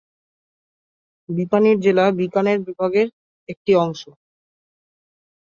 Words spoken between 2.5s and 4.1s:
বিভাগের একটি অংশ।